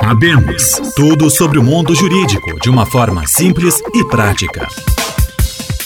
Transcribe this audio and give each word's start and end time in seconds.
Abemos 0.00 0.80
tudo 0.96 1.30
sobre 1.30 1.56
o 1.56 1.62
mundo 1.62 1.94
jurídico 1.94 2.58
de 2.58 2.68
uma 2.68 2.84
forma 2.84 3.24
simples 3.28 3.80
e 3.94 4.04
prática. 4.08 4.66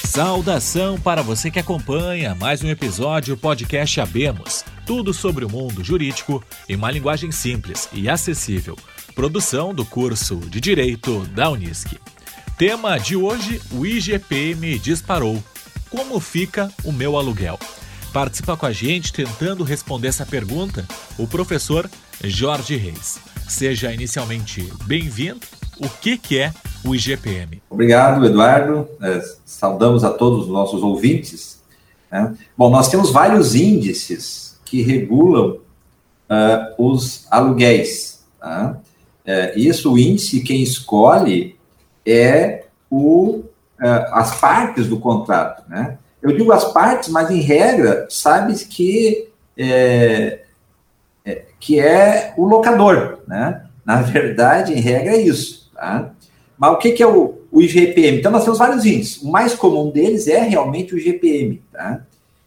Saudação 0.02 0.98
para 0.98 1.20
você 1.20 1.50
que 1.50 1.58
acompanha 1.58 2.34
mais 2.34 2.64
um 2.64 2.68
episódio 2.70 3.36
do 3.36 3.40
podcast 3.40 4.00
Abemos. 4.00 4.64
Tudo 4.86 5.12
sobre 5.12 5.44
o 5.44 5.50
mundo 5.50 5.84
jurídico 5.84 6.42
em 6.66 6.74
uma 6.74 6.90
linguagem 6.90 7.30
simples 7.30 7.86
e 7.92 8.08
acessível. 8.08 8.78
Produção 9.14 9.74
do 9.74 9.84
curso 9.84 10.36
de 10.36 10.58
Direito 10.58 11.26
da 11.26 11.50
Unisc. 11.50 11.98
Tema 12.56 12.96
de 12.96 13.14
hoje: 13.14 13.60
o 13.72 13.84
IGPM 13.84 14.78
disparou. 14.78 15.44
Como 15.90 16.18
fica 16.18 16.72
o 16.82 16.92
meu 16.92 17.14
aluguel? 17.14 17.58
Participa 18.10 18.56
com 18.56 18.64
a 18.64 18.72
gente 18.72 19.12
tentando 19.12 19.62
responder 19.62 20.08
essa 20.08 20.24
pergunta 20.24 20.86
o 21.18 21.26
professor 21.26 21.90
Jorge 22.24 22.74
Reis. 22.76 23.35
Seja 23.48 23.92
inicialmente 23.92 24.72
bem-vindo. 24.84 25.40
O 25.78 25.88
que, 25.88 26.18
que 26.18 26.38
é 26.38 26.52
o 26.84 26.94
IGPM? 26.94 27.62
Obrigado, 27.70 28.24
Eduardo. 28.24 28.88
É, 29.00 29.22
saudamos 29.44 30.04
a 30.04 30.10
todos 30.10 30.44
os 30.44 30.48
nossos 30.48 30.82
ouvintes. 30.82 31.62
Né? 32.10 32.34
Bom, 32.56 32.70
nós 32.70 32.88
temos 32.88 33.10
vários 33.10 33.54
índices 33.54 34.58
que 34.64 34.82
regulam 34.82 35.58
uh, 36.28 36.74
os 36.78 37.26
aluguéis. 37.30 38.24
Tá? 38.40 38.78
É, 39.24 39.58
isso, 39.58 39.92
o 39.92 39.98
índice, 39.98 40.40
quem 40.40 40.62
escolhe 40.62 41.56
é 42.04 42.64
o, 42.90 43.42
uh, 43.80 44.12
as 44.12 44.40
partes 44.40 44.86
do 44.88 44.98
contrato. 44.98 45.62
Né? 45.68 45.98
Eu 46.20 46.36
digo 46.36 46.52
as 46.52 46.72
partes, 46.72 47.08
mas 47.08 47.30
em 47.30 47.40
regra, 47.40 48.06
sabe 48.10 48.54
que 48.64 49.28
é, 49.56 50.45
é, 51.26 51.42
que 51.58 51.80
é 51.80 52.32
o 52.36 52.46
locador, 52.46 53.18
né? 53.26 53.64
Na 53.84 54.00
verdade, 54.02 54.72
em 54.72 54.80
regra, 54.80 55.12
é 55.12 55.20
isso. 55.20 55.70
Tá? 55.74 56.12
Mas 56.56 56.72
o 56.72 56.76
que, 56.76 56.92
que 56.92 57.02
é 57.02 57.06
o, 57.06 57.34
o 57.50 57.60
IGPM? 57.60 58.18
Então, 58.18 58.32
nós 58.32 58.44
temos 58.44 58.58
vários 58.58 58.86
índices. 58.86 59.20
O 59.20 59.30
mais 59.30 59.54
comum 59.54 59.90
deles 59.90 60.28
é 60.28 60.40
realmente 60.40 60.94
o 60.94 60.98
IGPM, 60.98 61.62
tá? 61.72 62.02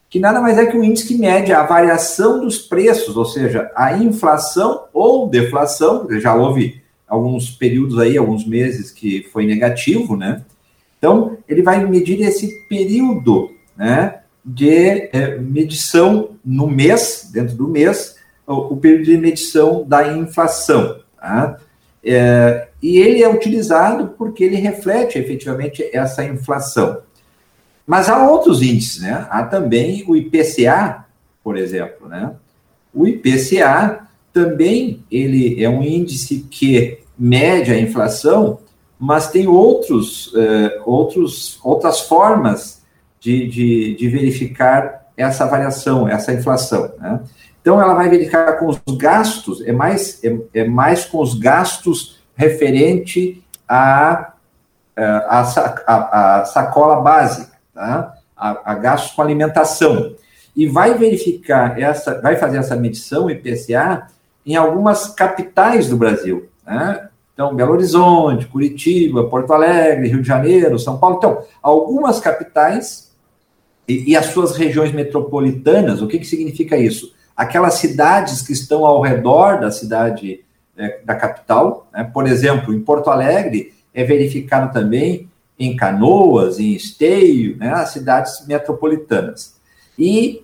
que 0.09 0.19
nada 0.19 0.41
mais 0.41 0.57
é 0.57 0.65
que 0.65 0.75
um 0.75 0.83
índice 0.83 1.07
que 1.07 1.15
mede 1.15 1.53
a 1.53 1.63
variação 1.63 2.41
dos 2.41 2.57
preços, 2.57 3.15
ou 3.15 3.25
seja, 3.25 3.69
a 3.75 3.95
inflação 3.95 4.85
ou 4.91 5.29
deflação, 5.29 6.07
já 6.19 6.33
houve 6.33 6.81
alguns 7.07 7.51
períodos 7.51 7.99
aí, 7.99 8.17
alguns 8.17 8.45
meses 8.45 8.91
que 8.91 9.27
foi 9.31 9.45
negativo, 9.45 10.15
né? 10.15 10.43
Então, 10.97 11.37
ele 11.47 11.61
vai 11.61 11.85
medir 11.85 12.19
esse 12.21 12.67
período 12.67 13.51
né, 13.77 14.19
de 14.43 15.09
é, 15.13 15.37
medição 15.37 16.31
no 16.43 16.67
mês, 16.67 17.29
dentro 17.31 17.55
do 17.55 17.67
mês, 17.67 18.17
o, 18.53 18.77
período 18.77 19.05
de 19.05 19.17
medição 19.17 19.83
da 19.87 20.11
inflação. 20.13 20.99
Tá? 21.19 21.57
É, 22.03 22.67
e 22.81 22.97
ele 22.97 23.23
é 23.23 23.29
utilizado 23.29 24.15
porque 24.17 24.43
ele 24.43 24.55
reflete 24.55 25.17
efetivamente 25.17 25.87
essa 25.93 26.23
inflação. 26.23 27.01
Mas 27.85 28.09
há 28.09 28.29
outros 28.29 28.61
índices, 28.61 29.01
né? 29.01 29.27
Há 29.29 29.43
também 29.43 30.03
o 30.07 30.15
IPCA, 30.15 31.05
por 31.43 31.57
exemplo, 31.57 32.07
né? 32.07 32.33
O 32.93 33.07
IPCA 33.07 34.07
também 34.31 35.03
ele 35.11 35.63
é 35.63 35.67
um 35.67 35.81
índice 35.81 36.45
que 36.49 36.99
mede 37.17 37.71
a 37.71 37.79
inflação, 37.79 38.59
mas 38.99 39.29
tem 39.29 39.47
outros, 39.47 40.27
uh, 40.33 40.81
outros, 40.85 41.59
outras 41.63 42.01
formas 42.01 42.81
de, 43.19 43.47
de, 43.47 43.95
de 43.95 44.07
verificar 44.07 45.09
essa 45.17 45.45
variação, 45.45 46.07
essa 46.07 46.33
inflação. 46.33 46.93
Né? 46.99 47.19
Então, 47.61 47.81
ela 47.81 47.93
vai 47.93 48.09
verificar 48.09 48.53
com 48.53 48.67
os 48.67 48.79
gastos, 48.97 49.61
é 49.61 49.71
mais, 49.71 50.23
é, 50.23 50.37
é 50.53 50.63
mais 50.67 51.05
com 51.05 51.21
os 51.21 51.37
gastos 51.37 52.19
referente 52.35 53.43
à 53.67 54.33
a, 54.95 55.39
a, 55.39 56.39
a, 56.41 56.45
sacola 56.45 57.01
básica, 57.01 57.53
tá? 57.73 58.15
a, 58.35 58.71
a 58.71 58.75
gastos 58.75 59.11
com 59.11 59.21
alimentação. 59.21 60.15
E 60.55 60.67
vai 60.67 60.93
verificar 60.95 61.79
essa, 61.79 62.19
vai 62.21 62.35
fazer 62.35 62.57
essa 62.57 62.75
medição 62.75 63.29
IPCA 63.29 64.07
em 64.45 64.55
algumas 64.55 65.07
capitais 65.07 65.87
do 65.87 65.97
Brasil. 65.97 66.49
Né? 66.65 67.07
Então, 67.33 67.55
Belo 67.55 67.73
Horizonte, 67.73 68.47
Curitiba, 68.47 69.29
Porto 69.29 69.53
Alegre, 69.53 70.09
Rio 70.09 70.21
de 70.21 70.27
Janeiro, 70.27 70.77
São 70.77 70.97
Paulo. 70.97 71.17
Então, 71.17 71.43
algumas 71.61 72.19
capitais 72.19 73.15
e, 73.87 74.11
e 74.11 74.17
as 74.17 74.27
suas 74.27 74.57
regiões 74.57 74.91
metropolitanas, 74.91 76.01
o 76.01 76.07
que, 76.07 76.19
que 76.19 76.25
significa 76.25 76.75
isso? 76.77 77.15
Aquelas 77.39 77.75
cidades 77.75 78.41
que 78.41 78.51
estão 78.51 78.85
ao 78.85 79.01
redor 79.01 79.61
da 79.61 79.71
cidade 79.71 80.43
é, 80.77 80.99
da 81.05 81.15
capital, 81.15 81.87
né? 81.93 82.03
por 82.03 82.27
exemplo, 82.27 82.73
em 82.73 82.81
Porto 82.81 83.09
Alegre, 83.09 83.73
é 83.93 84.03
verificado 84.03 84.73
também 84.73 85.29
em 85.57 85.73
Canoas, 85.73 86.59
em 86.59 86.73
Esteio, 86.73 87.55
né? 87.55 87.71
as 87.71 87.91
cidades 87.91 88.45
metropolitanas. 88.45 89.55
E 89.97 90.43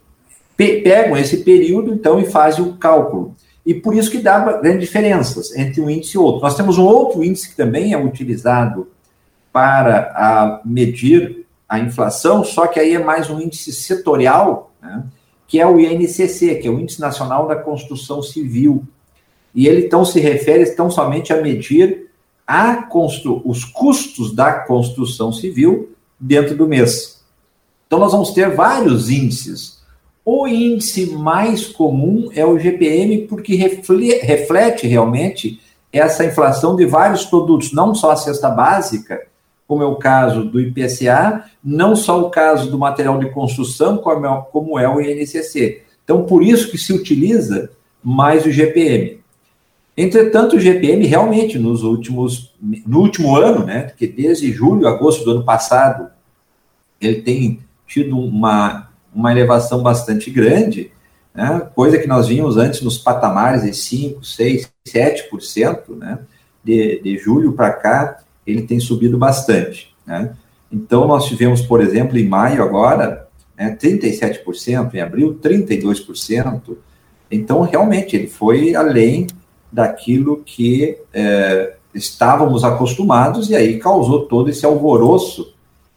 pe 0.55 0.81
pegam 0.83 1.17
esse 1.17 1.43
período, 1.43 1.93
então, 1.93 2.17
e 2.17 2.31
fazem 2.31 2.63
o 2.63 2.77
cálculo. 2.77 3.35
E 3.65 3.73
por 3.73 3.93
isso 3.93 4.09
que 4.09 4.19
dá 4.19 4.39
grandes 4.39 4.79
diferenças 4.79 5.53
entre 5.53 5.81
um 5.81 5.89
índice 5.89 6.15
e 6.15 6.17
outro. 6.17 6.41
Nós 6.43 6.55
temos 6.55 6.77
um 6.77 6.85
outro 6.85 7.21
índice 7.21 7.49
que 7.49 7.57
também 7.57 7.91
é 7.91 7.97
utilizado 7.97 8.87
para 9.51 10.13
a 10.15 10.61
medir 10.63 11.45
a 11.67 11.77
inflação, 11.77 12.41
só 12.41 12.67
que 12.67 12.79
aí 12.79 12.93
é 12.93 13.03
mais 13.03 13.29
um 13.29 13.41
índice 13.41 13.73
setorial, 13.73 14.71
né, 14.81 15.03
que 15.47 15.59
é 15.59 15.67
o 15.67 15.79
INCC, 15.79 16.55
que 16.55 16.67
é 16.67 16.71
o 16.71 16.79
Índice 16.79 16.99
Nacional 16.99 17.47
da 17.47 17.55
Construção 17.55 18.21
Civil. 18.21 18.83
E 19.53 19.67
ele 19.67 19.85
então 19.85 20.03
se 20.03 20.19
refere 20.19 20.65
tão 20.71 20.89
somente 20.89 21.31
a 21.31 21.41
medir 21.41 22.09
a 22.45 22.83
constru 22.83 23.41
os 23.45 23.63
custos 23.63 24.33
da 24.33 24.51
construção 24.51 25.31
civil 25.31 25.95
dentro 26.19 26.55
do 26.55 26.67
mês. 26.67 27.23
Então 27.87 27.99
nós 27.99 28.11
vamos 28.11 28.31
ter 28.31 28.53
vários 28.53 29.09
índices. 29.09 29.79
O 30.23 30.47
índice 30.47 31.07
mais 31.07 31.67
comum 31.67 32.29
é 32.33 32.45
o 32.45 32.57
GPM, 32.57 33.27
porque 33.27 33.55
reflete 33.55 34.87
realmente 34.87 35.61
essa 35.93 36.25
inflação 36.25 36.75
de 36.75 36.85
vários 36.85 37.25
produtos, 37.25 37.71
não 37.71 37.95
só 37.95 38.11
a 38.11 38.15
cesta 38.15 38.49
básica, 38.49 39.25
como 39.67 39.81
é 39.81 39.85
o 39.85 39.95
caso 39.95 40.43
do 40.45 40.59
IPCA, 40.59 41.45
não 41.63 41.95
só 41.95 42.21
o 42.21 42.29
caso 42.29 42.69
do 42.69 42.77
material 42.77 43.17
de 43.19 43.29
construção, 43.31 43.97
como 43.97 44.79
é, 44.79 44.83
é 44.83 44.89
o 44.89 45.01
INCC. 45.01 45.83
Então, 46.03 46.23
por 46.23 46.43
isso 46.43 46.69
que 46.69 46.77
se 46.77 46.93
utiliza 46.93 47.71
mais 48.03 48.45
o 48.45 48.51
GPM. 48.51 49.19
Entretanto, 49.97 50.55
o 50.55 50.59
GPM 50.59 51.05
realmente 51.07 51.57
nos 51.57 51.83
últimos, 51.83 52.53
no 52.61 52.99
último 52.99 53.35
ano, 53.35 53.65
né, 53.65 53.93
que 53.97 54.05
desde 54.05 54.51
julho, 54.51 54.87
agosto 54.87 55.23
do 55.23 55.31
ano 55.31 55.43
passado, 55.43 56.09
ele 57.01 57.21
tem 57.21 57.59
tido 57.87 58.17
uma, 58.17 58.89
uma 59.13 59.31
elevação 59.31 59.81
bastante 59.81 60.29
grande, 60.29 60.91
né, 61.33 61.67
coisa 61.73 61.97
que 61.97 62.07
nós 62.07 62.27
vimos 62.27 62.57
antes 62.57 62.81
nos 62.81 62.97
patamares 62.97 63.63
de 63.63 63.73
5, 63.73 64.23
6, 64.23 64.69
7%, 64.87 65.97
né, 65.97 66.19
de, 66.63 67.01
de 67.01 67.17
julho 67.17 67.53
para 67.53 67.71
cá, 67.71 68.24
ele 68.45 68.63
tem 68.63 68.79
subido 68.79 69.17
bastante. 69.17 69.93
Né? 70.05 70.35
Então, 70.71 71.07
nós 71.07 71.25
tivemos, 71.25 71.61
por 71.61 71.81
exemplo, 71.81 72.17
em 72.17 72.27
maio 72.27 72.63
agora, 72.63 73.27
né, 73.57 73.77
37%, 73.79 74.93
em 74.93 74.99
abril, 74.99 75.39
32%. 75.41 76.77
Então, 77.31 77.61
realmente, 77.61 78.15
ele 78.15 78.27
foi 78.27 78.75
além 78.75 79.27
daquilo 79.71 80.41
que 80.45 80.97
é, 81.13 81.75
estávamos 81.93 82.63
acostumados 82.63 83.49
e 83.49 83.55
aí 83.55 83.79
causou 83.79 84.25
todo 84.25 84.49
esse 84.49 84.65
alvoroço 84.65 85.53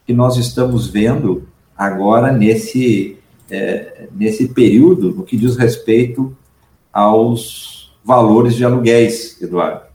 que 0.06 0.12
nós 0.12 0.36
estamos 0.36 0.88
vendo 0.88 1.46
agora 1.76 2.32
nesse, 2.32 3.18
é, 3.50 4.08
nesse 4.12 4.48
período, 4.48 5.14
no 5.14 5.22
que 5.22 5.36
diz 5.36 5.56
respeito 5.56 6.34
aos 6.92 7.92
valores 8.04 8.54
de 8.54 8.64
aluguéis, 8.64 9.40
Eduardo. 9.40 9.87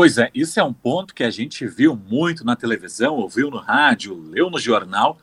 Pois 0.00 0.16
é, 0.16 0.30
isso 0.34 0.58
é 0.58 0.64
um 0.64 0.72
ponto 0.72 1.14
que 1.14 1.22
a 1.22 1.28
gente 1.28 1.66
viu 1.66 1.94
muito 1.94 2.42
na 2.42 2.56
televisão, 2.56 3.16
ouviu 3.16 3.50
no 3.50 3.58
rádio, 3.58 4.18
leu 4.30 4.48
no 4.48 4.58
jornal. 4.58 5.18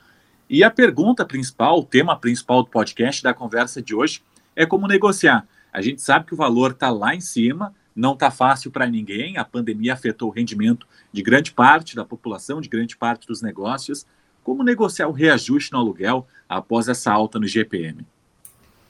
E 0.47 0.63
a 0.63 0.69
pergunta 0.69 1.25
principal, 1.25 1.79
o 1.79 1.83
tema 1.83 2.15
principal 2.15 2.62
do 2.62 2.69
podcast 2.69 3.24
da 3.24 3.33
conversa 3.33 3.81
de 3.81 3.95
hoje 3.95 4.21
é 4.56 4.68
como 4.68 4.88
negociar. 4.88 5.47
A 5.74 5.81
gente 5.81 6.00
sabe 6.00 6.27
que 6.27 6.35
o 6.35 6.38
valor 6.38 6.74
está 6.74 6.91
lá 6.91 7.15
em 7.15 7.19
cima, 7.19 7.74
não 7.95 8.13
está 8.13 8.29
fácil 8.29 8.69
para 8.69 8.85
ninguém. 8.85 9.35
A 9.39 9.44
pandemia 9.44 9.94
afetou 9.94 10.29
o 10.29 10.31
rendimento 10.31 10.85
de 11.12 11.24
grande 11.24 11.51
parte 11.51 11.95
da 11.95 12.06
população, 12.06 12.62
de 12.62 12.69
grande 12.69 12.95
parte 12.95 13.25
dos 13.25 13.41
negócios. 13.41 14.06
Como 14.44 14.62
negociar 14.62 15.07
o 15.07 15.12
reajuste 15.12 15.74
no 15.74 15.79
aluguel 15.79 16.27
após 16.47 16.88
essa 16.88 17.12
alta 17.12 17.39
no 17.39 17.47
GPM? 17.47 18.06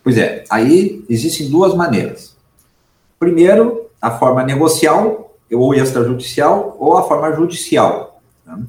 Pois 0.03 0.17
é, 0.17 0.43
aí 0.49 1.05
existem 1.07 1.49
duas 1.49 1.73
maneiras. 1.73 2.35
Primeiro, 3.17 3.89
a 4.01 4.11
forma 4.11 4.43
negocial, 4.43 5.26
ou 5.51 5.73
extrajudicial 5.73 6.75
ou 6.79 6.97
a 6.97 7.03
forma 7.03 7.31
judicial. 7.33 8.21
Né? 8.45 8.63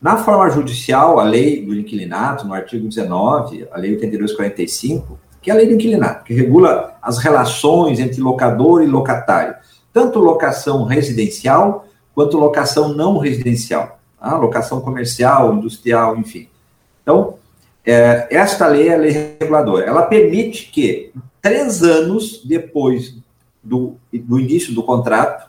Na 0.00 0.16
forma 0.16 0.48
judicial, 0.50 1.18
a 1.18 1.24
lei 1.24 1.64
do 1.64 1.74
inquilinato, 1.74 2.46
no 2.46 2.54
artigo 2.54 2.86
19, 2.86 3.66
a 3.72 3.78
lei 3.78 3.92
8245, 3.92 5.18
que 5.42 5.50
é 5.50 5.54
a 5.54 5.56
lei 5.56 5.66
do 5.66 5.74
inquilinato, 5.74 6.24
que 6.24 6.34
regula 6.34 6.96
as 7.02 7.18
relações 7.18 7.98
entre 7.98 8.20
locador 8.20 8.82
e 8.82 8.86
locatário. 8.86 9.56
tanto 9.92 10.20
locação 10.20 10.84
residencial 10.84 11.86
quanto 12.14 12.38
locação 12.38 12.94
não 12.94 13.18
residencial, 13.18 13.98
tá? 14.20 14.36
locação 14.36 14.80
comercial, 14.80 15.54
industrial, 15.54 16.16
enfim. 16.16 16.48
Então, 17.02 17.34
é, 17.84 18.28
esta 18.30 18.66
lei 18.66 18.88
é 18.88 18.94
a 18.94 18.98
lei 18.98 19.36
reguladora. 19.40 19.86
Ela 19.86 20.02
permite 20.02 20.70
que, 20.70 21.12
três 21.40 21.82
anos 21.82 22.44
depois 22.44 23.16
do, 23.64 23.96
do 24.12 24.38
início 24.38 24.74
do 24.74 24.82
contrato, 24.82 25.48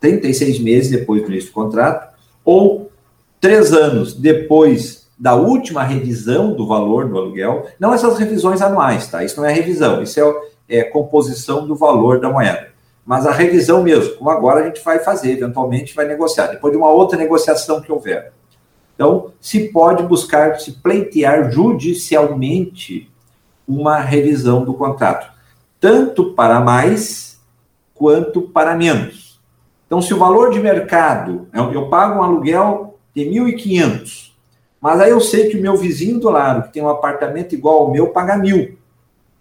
36 0.00 0.60
meses 0.60 0.90
depois 0.90 1.22
do 1.22 1.30
início 1.30 1.50
do 1.50 1.54
contrato, 1.54 2.14
ou 2.44 2.90
três 3.40 3.72
anos 3.72 4.14
depois 4.14 5.06
da 5.18 5.34
última 5.34 5.82
revisão 5.82 6.52
do 6.52 6.66
valor 6.66 7.08
do 7.08 7.16
aluguel, 7.16 7.66
não 7.80 7.94
essas 7.94 8.18
revisões 8.18 8.60
anuais, 8.60 9.08
tá? 9.08 9.24
Isso 9.24 9.40
não 9.40 9.46
é 9.46 9.52
revisão, 9.52 10.02
isso 10.02 10.20
é, 10.68 10.78
é 10.78 10.84
composição 10.84 11.66
do 11.66 11.74
valor 11.74 12.20
da 12.20 12.28
moeda. 12.28 12.68
Mas 13.04 13.24
a 13.24 13.32
revisão 13.32 13.82
mesmo, 13.82 14.16
como 14.16 14.30
agora 14.30 14.60
a 14.60 14.66
gente 14.66 14.82
vai 14.84 14.98
fazer, 14.98 15.30
eventualmente 15.30 15.94
vai 15.94 16.06
negociar, 16.06 16.48
depois 16.48 16.72
de 16.72 16.76
uma 16.76 16.90
outra 16.90 17.16
negociação 17.16 17.80
que 17.80 17.90
houver. 17.90 18.32
Então, 18.94 19.32
se 19.40 19.68
pode 19.68 20.02
buscar, 20.02 20.58
se 20.58 20.72
pleitear 20.72 21.50
judicialmente 21.50 23.10
uma 23.66 23.98
revisão 23.98 24.64
do 24.64 24.74
contrato, 24.74 25.30
tanto 25.78 26.32
para 26.32 26.60
mais 26.60 27.38
quanto 27.94 28.42
para 28.42 28.74
menos. 28.74 29.25
Então, 29.86 30.02
se 30.02 30.12
o 30.12 30.18
valor 30.18 30.50
de 30.50 30.58
mercado, 30.58 31.48
eu 31.72 31.88
pago 31.88 32.18
um 32.18 32.22
aluguel 32.22 32.98
de 33.14 33.24
1.500, 33.24 34.32
mas 34.80 35.00
aí 35.00 35.10
eu 35.10 35.20
sei 35.20 35.48
que 35.48 35.56
o 35.56 35.60
meu 35.60 35.76
vizinho 35.76 36.20
do 36.20 36.28
lado, 36.28 36.64
que 36.64 36.72
tem 36.72 36.82
um 36.82 36.88
apartamento 36.88 37.54
igual 37.54 37.82
ao 37.82 37.90
meu, 37.90 38.08
paga 38.08 38.36
mil. 38.36 38.76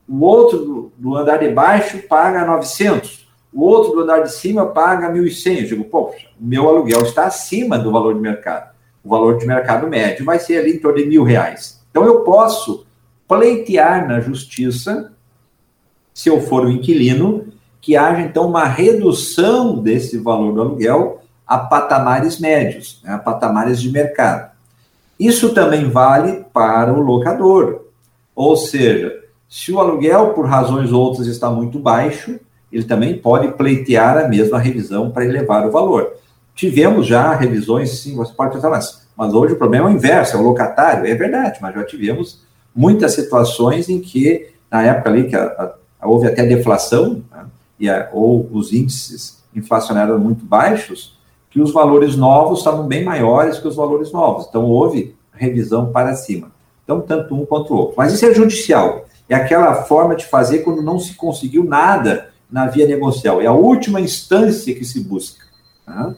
O 0.07 0.23
outro 0.23 0.91
do 0.97 1.15
andar 1.15 1.37
de 1.37 1.49
baixo 1.49 1.99
paga 2.07 2.45
900. 2.45 3.27
O 3.51 3.63
outro 3.63 3.93
do 3.93 4.01
andar 4.01 4.19
de 4.19 4.31
cima 4.31 4.67
paga 4.67 5.11
1.100. 5.11 5.61
Eu 5.61 5.67
digo, 5.67 5.83
poxa, 5.85 6.27
o 6.39 6.45
meu 6.45 6.67
aluguel 6.67 7.01
está 7.01 7.25
acima 7.25 7.77
do 7.77 7.91
valor 7.91 8.13
de 8.13 8.19
mercado. 8.19 8.73
O 9.03 9.09
valor 9.09 9.37
de 9.37 9.45
mercado 9.45 9.87
médio 9.87 10.25
vai 10.25 10.39
ser 10.39 10.57
ali 10.57 10.73
em 10.73 10.79
torno 10.79 10.97
de 10.97 11.05
mil 11.05 11.23
reais. 11.23 11.83
Então 11.89 12.05
eu 12.05 12.21
posso 12.21 12.85
pleitear 13.27 14.07
na 14.07 14.19
justiça, 14.19 15.11
se 16.13 16.29
eu 16.29 16.41
for 16.41 16.65
o 16.65 16.69
inquilino, 16.69 17.47
que 17.85 17.95
haja 17.95 18.21
então 18.21 18.47
uma 18.47 18.65
redução 18.65 19.77
desse 19.77 20.17
valor 20.17 20.55
do 20.55 20.61
aluguel 20.61 21.21
a 21.45 21.59
patamares 21.59 22.39
médios, 22.39 22.99
né, 23.03 23.13
a 23.13 23.19
patamares 23.19 23.79
de 23.79 23.91
mercado. 23.91 24.49
Isso 25.19 25.53
também 25.53 25.87
vale 25.87 26.43
para 26.51 26.91
o 26.91 26.99
locador. 26.99 27.85
Ou 28.35 28.57
seja, 28.57 29.13
se 29.47 29.71
o 29.71 29.79
aluguel, 29.79 30.33
por 30.33 30.47
razões 30.47 30.91
outras, 30.91 31.27
está 31.27 31.51
muito 31.51 31.77
baixo, 31.77 32.39
ele 32.71 32.85
também 32.85 33.19
pode 33.19 33.49
pleitear 33.49 34.17
a 34.17 34.27
mesma 34.27 34.57
revisão 34.57 35.11
para 35.11 35.23
elevar 35.23 35.67
o 35.67 35.71
valor. 35.71 36.11
Tivemos 36.55 37.05
já 37.05 37.35
revisões, 37.35 37.99
sim, 37.99 38.15
você 38.15 38.33
pode 38.33 38.51
pensar, 38.51 38.71
mas, 38.71 39.07
mas 39.15 39.31
hoje 39.31 39.53
o 39.53 39.57
problema 39.57 39.91
é 39.91 39.93
o 39.93 39.95
inverso, 39.95 40.35
é 40.35 40.39
o 40.39 40.43
locatário. 40.43 41.05
É 41.05 41.13
verdade, 41.13 41.59
mas 41.61 41.75
já 41.75 41.83
tivemos 41.83 42.41
muitas 42.75 43.13
situações 43.13 43.89
em 43.89 44.01
que, 44.01 44.49
na 44.71 44.81
época 44.81 45.11
ali, 45.11 45.29
que 45.29 45.35
a, 45.35 45.75
a, 46.01 46.07
houve 46.07 46.25
até 46.25 46.43
deflação, 46.43 47.23
né, 47.31 47.45
e 47.79 47.89
a, 47.89 48.09
ou 48.13 48.49
os 48.51 48.73
índices 48.73 49.43
inflacionários 49.55 50.19
muito 50.19 50.45
baixos, 50.45 51.17
que 51.49 51.61
os 51.61 51.71
valores 51.71 52.15
novos 52.15 52.59
estavam 52.59 52.85
bem 52.85 53.03
maiores 53.03 53.57
que 53.59 53.67
os 53.67 53.75
valores 53.75 54.11
novos. 54.11 54.45
Então, 54.49 54.65
houve 54.65 55.15
revisão 55.31 55.91
para 55.91 56.13
cima. 56.15 56.51
Então, 56.83 57.01
tanto 57.01 57.33
um 57.33 57.45
quanto 57.45 57.73
o 57.73 57.77
outro. 57.77 57.95
Mas 57.97 58.13
isso 58.13 58.25
é 58.25 58.33
judicial. 58.33 59.05
É 59.29 59.35
aquela 59.35 59.83
forma 59.83 60.15
de 60.15 60.25
fazer 60.25 60.59
quando 60.59 60.81
não 60.81 60.99
se 60.99 61.15
conseguiu 61.15 61.63
nada 61.63 62.29
na 62.51 62.67
via 62.67 62.85
negocial. 62.85 63.41
É 63.41 63.47
a 63.47 63.53
última 63.53 63.99
instância 64.01 64.75
que 64.75 64.85
se 64.85 64.99
busca. 64.99 65.45
Tá? 65.85 66.13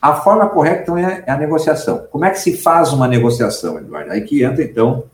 A 0.00 0.14
forma 0.14 0.48
correta, 0.48 0.82
então, 0.82 0.96
é, 0.96 1.24
é 1.26 1.30
a 1.30 1.36
negociação. 1.36 2.06
Como 2.10 2.24
é 2.24 2.30
que 2.30 2.38
se 2.38 2.56
faz 2.56 2.92
uma 2.92 3.08
negociação, 3.08 3.78
Eduardo? 3.78 4.12
Aí 4.12 4.20
que 4.22 4.42
entra, 4.44 4.62
então, 4.62 5.04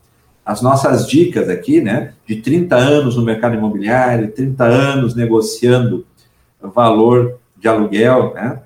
as 0.45 0.61
nossas 0.61 1.09
dicas 1.09 1.49
aqui, 1.49 1.81
né? 1.81 2.13
De 2.27 2.37
30 2.37 2.77
anos 2.77 3.17
no 3.17 3.25
mercado 3.25 3.55
imobiliário, 3.55 4.31
30 4.31 4.65
anos 4.65 5.15
negociando 5.15 6.07
valor 6.61 7.39
de 7.57 7.69
aluguel, 7.69 8.35
né? 8.35 8.61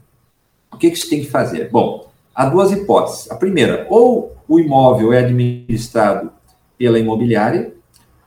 O 0.72 0.76
que, 0.76 0.90
que 0.90 0.96
se 0.96 1.08
tem 1.08 1.20
que 1.20 1.30
fazer? 1.30 1.70
Bom, 1.70 2.10
há 2.34 2.46
duas 2.46 2.72
hipóteses. 2.72 3.30
A 3.30 3.36
primeira, 3.36 3.86
ou 3.88 4.36
o 4.48 4.58
imóvel 4.58 5.12
é 5.12 5.18
administrado 5.18 6.30
pela 6.76 6.98
imobiliária, 6.98 7.72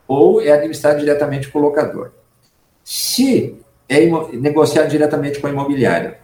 ou 0.07 0.42
é 0.42 0.51
administrado 0.51 1.00
diretamente 1.00 1.50
pelo 1.50 1.65
locador. 1.65 2.12
Se 2.83 3.56
é 3.88 4.00
negociado 4.33 4.89
diretamente 4.89 5.39
com 5.39 5.48
a 5.48 5.51
imobiliária, 5.51 6.19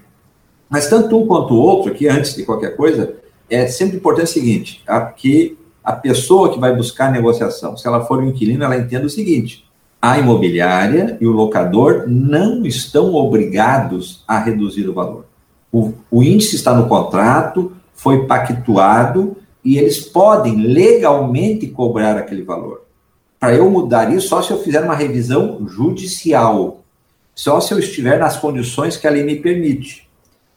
mas 0.70 0.90
tanto 0.90 1.18
um 1.18 1.28
quanto 1.28 1.54
o 1.54 1.58
outro, 1.58 1.92
aqui 1.92 2.08
antes 2.08 2.36
de 2.36 2.44
qualquer 2.44 2.76
coisa, 2.76 3.16
é 3.50 3.68
sempre 3.68 3.98
importante 3.98 4.26
o 4.26 4.34
seguinte, 4.34 4.84
que 5.16 5.58
a 5.88 5.94
pessoa 5.94 6.52
que 6.52 6.60
vai 6.60 6.76
buscar 6.76 7.08
a 7.08 7.12
negociação, 7.12 7.78
se 7.78 7.88
ela 7.88 8.04
for 8.04 8.20
um 8.20 8.28
inquilino, 8.28 8.66
ela 8.66 8.76
entenda 8.76 9.06
o 9.06 9.10
seguinte, 9.10 9.66
a 10.02 10.20
imobiliária 10.20 11.18
e 11.22 11.26
o 11.26 11.32
locador 11.32 12.04
não 12.10 12.66
estão 12.66 13.16
obrigados 13.16 14.22
a 14.28 14.38
reduzir 14.38 14.86
o 14.90 14.94
valor. 14.94 15.28
O, 15.72 15.94
o 16.12 16.22
índice 16.22 16.58
está 16.58 16.76
no 16.76 16.90
contrato, 16.90 17.72
foi 17.94 18.26
pactuado 18.26 19.38
e 19.64 19.78
eles 19.78 20.02
podem 20.02 20.58
legalmente 20.58 21.68
cobrar 21.68 22.18
aquele 22.18 22.44
valor. 22.44 22.82
Para 23.40 23.56
eu 23.56 23.70
mudar 23.72 24.14
isso, 24.14 24.28
só 24.28 24.42
se 24.42 24.52
eu 24.52 24.62
fizer 24.62 24.84
uma 24.84 24.94
revisão 24.94 25.66
judicial, 25.70 26.82
só 27.34 27.62
se 27.62 27.74
eu 27.74 27.80
estiver 27.80 28.20
nas 28.20 28.36
condições 28.36 28.98
que 28.98 29.08
a 29.08 29.12
lei 29.12 29.24
me 29.24 29.38
permite, 29.38 30.06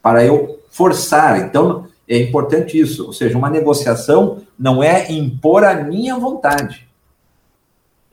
para 0.02 0.24
eu 0.24 0.58
forçar. 0.72 1.40
Então, 1.40 1.86
é 2.08 2.18
importante 2.18 2.76
isso. 2.76 3.06
Ou 3.06 3.12
seja, 3.12 3.38
uma 3.38 3.48
negociação 3.48 4.38
não 4.60 4.82
é 4.82 5.10
impor 5.10 5.64
a 5.64 5.74
minha 5.74 6.16
vontade. 6.18 6.86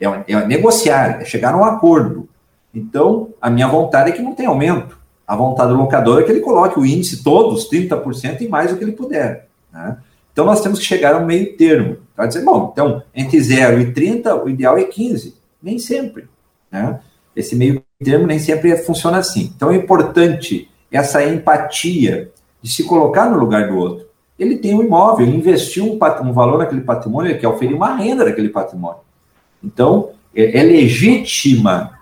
É, 0.00 0.06
é 0.32 0.46
negociar, 0.46 1.20
é 1.20 1.24
chegar 1.24 1.54
a 1.54 1.58
um 1.58 1.64
acordo. 1.64 2.28
Então, 2.74 3.34
a 3.40 3.50
minha 3.50 3.68
vontade 3.68 4.10
é 4.10 4.12
que 4.12 4.22
não 4.22 4.34
tenha 4.34 4.48
aumento 4.48 4.98
a 5.28 5.36
vontade 5.36 5.70
do 5.70 5.76
locador 5.76 6.20
é 6.20 6.22
que 6.24 6.32
ele 6.32 6.40
coloque 6.40 6.80
o 6.80 6.86
índice 6.86 7.22
todos, 7.22 7.68
30% 7.68 8.40
e 8.40 8.48
mais 8.48 8.72
o 8.72 8.78
que 8.78 8.84
ele 8.84 8.92
puder. 8.92 9.46
Né? 9.70 9.98
Então 10.32 10.46
nós 10.46 10.62
temos 10.62 10.78
que 10.78 10.86
chegar 10.86 11.14
a 11.14 11.18
um 11.18 11.26
meio 11.26 11.54
termo. 11.54 11.98
Vai 12.16 12.26
dizer, 12.26 12.42
bom, 12.42 12.70
então 12.72 13.02
entre 13.14 13.38
0 13.38 13.78
e 13.78 13.92
30, 13.92 14.34
o 14.42 14.48
ideal 14.48 14.78
é 14.78 14.84
15. 14.84 15.36
Nem 15.62 15.78
sempre. 15.78 16.26
Né? 16.72 16.98
Esse 17.36 17.54
meio 17.54 17.84
termo 18.02 18.26
nem 18.26 18.38
sempre 18.38 18.74
funciona 18.78 19.18
assim. 19.18 19.52
Então 19.54 19.70
é 19.70 19.76
importante 19.76 20.70
essa 20.90 21.22
empatia 21.22 22.30
de 22.62 22.72
se 22.72 22.84
colocar 22.84 23.28
no 23.28 23.38
lugar 23.38 23.68
do 23.68 23.76
outro. 23.76 24.07
Ele 24.38 24.56
tem 24.56 24.74
um 24.74 24.82
imóvel, 24.82 25.26
ele 25.26 25.36
investiu 25.36 25.84
um, 25.84 25.98
um 26.26 26.32
valor 26.32 26.58
naquele 26.58 26.82
patrimônio, 26.82 27.32
ele 27.32 27.38
quer 27.38 27.48
oferir 27.48 27.74
uma 27.74 27.94
renda 27.94 28.24
daquele 28.24 28.48
patrimônio. 28.48 29.00
Então, 29.62 30.10
é, 30.34 30.58
é 30.58 30.62
legítima 30.62 31.98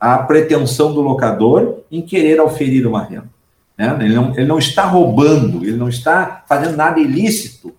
a 0.00 0.18
pretensão 0.18 0.92
do 0.92 1.00
locador 1.00 1.80
em 1.90 2.02
querer 2.02 2.40
oferir 2.40 2.86
uma 2.86 3.04
renda. 3.04 3.30
Né? 3.78 3.96
Ele, 4.00 4.14
não, 4.14 4.30
ele 4.36 4.46
não 4.46 4.58
está 4.58 4.84
roubando, 4.84 5.64
ele 5.64 5.76
não 5.76 5.88
está 5.88 6.44
fazendo 6.48 6.76
nada 6.76 6.98
ilícito. 6.98 7.72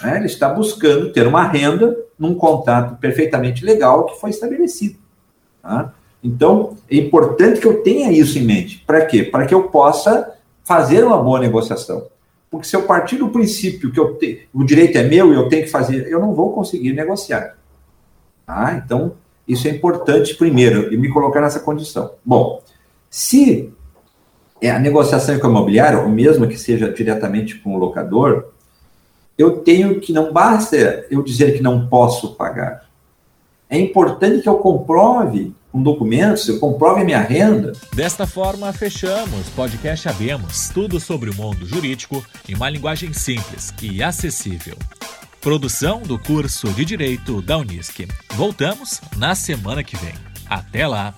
Né? 0.00 0.16
Ele 0.16 0.26
está 0.26 0.48
buscando 0.48 1.12
ter 1.12 1.26
uma 1.26 1.42
renda 1.42 1.96
num 2.18 2.34
contrato 2.34 2.96
perfeitamente 2.96 3.64
legal 3.64 4.04
que 4.06 4.20
foi 4.20 4.30
estabelecido. 4.30 4.96
Tá? 5.60 5.92
Então, 6.22 6.76
é 6.90 6.96
importante 6.96 7.60
que 7.60 7.66
eu 7.66 7.82
tenha 7.82 8.12
isso 8.12 8.38
em 8.38 8.42
mente. 8.42 8.82
Para 8.86 9.04
quê? 9.04 9.24
Para 9.24 9.46
que 9.46 9.54
eu 9.54 9.64
possa 9.64 10.34
fazer 10.64 11.04
uma 11.04 11.18
boa 11.20 11.38
negociação. 11.38 12.06
Porque 12.56 12.68
se 12.68 12.76
eu 12.76 12.82
partir 12.82 13.16
do 13.16 13.28
princípio 13.28 13.92
que 13.92 14.00
eu 14.00 14.14
te, 14.16 14.48
o 14.52 14.64
direito 14.64 14.96
é 14.96 15.02
meu 15.02 15.32
e 15.32 15.36
eu 15.36 15.48
tenho 15.48 15.64
que 15.64 15.70
fazer, 15.70 16.06
eu 16.08 16.18
não 16.18 16.34
vou 16.34 16.52
conseguir 16.52 16.92
negociar. 16.92 17.56
Tá? 18.46 18.80
Então, 18.84 19.12
isso 19.46 19.68
é 19.68 19.70
importante 19.70 20.34
primeiro, 20.34 20.92
e 20.92 20.96
me 20.96 21.08
colocar 21.08 21.40
nessa 21.40 21.60
condição. 21.60 22.12
Bom, 22.24 22.62
se 23.10 23.72
é 24.60 24.70
a 24.70 24.78
negociação 24.78 25.38
com 25.38 25.46
o 25.46 25.50
imobiliário, 25.50 26.00
ou 26.00 26.08
mesmo 26.08 26.48
que 26.48 26.58
seja 26.58 26.90
diretamente 26.90 27.56
com 27.56 27.74
o 27.74 27.78
locador, 27.78 28.48
eu 29.36 29.58
tenho 29.58 30.00
que, 30.00 30.12
não 30.12 30.32
basta 30.32 31.06
eu 31.10 31.22
dizer 31.22 31.56
que 31.56 31.62
não 31.62 31.86
posso 31.86 32.34
pagar. 32.34 32.86
É 33.68 33.78
importante 33.78 34.40
que 34.40 34.48
eu 34.48 34.56
comprove 34.56 35.54
com 35.76 35.82
documentos, 35.82 36.48
eu 36.48 36.58
comprove 36.58 37.04
minha 37.04 37.20
renda. 37.20 37.72
Desta 37.94 38.26
forma, 38.26 38.72
fechamos 38.72 39.46
podcast 39.50 40.08
Abemos, 40.08 40.70
tudo 40.70 40.98
sobre 40.98 41.28
o 41.28 41.34
mundo 41.34 41.66
jurídico 41.66 42.24
em 42.48 42.54
uma 42.54 42.70
linguagem 42.70 43.12
simples 43.12 43.74
e 43.82 44.02
acessível. 44.02 44.74
Produção 45.38 46.00
do 46.00 46.18
curso 46.18 46.68
de 46.70 46.82
Direito 46.82 47.42
da 47.42 47.58
Unisc. 47.58 48.08
Voltamos 48.34 49.02
na 49.18 49.34
semana 49.34 49.84
que 49.84 49.98
vem. 49.98 50.14
Até 50.48 50.86
lá! 50.86 51.14